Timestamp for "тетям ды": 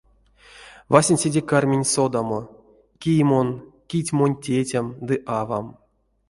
4.43-5.15